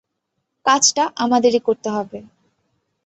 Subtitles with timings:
[0.65, 2.19] কাজটা আমাদেরই করতে হবে।